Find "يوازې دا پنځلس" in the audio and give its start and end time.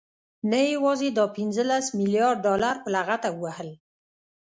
0.73-1.85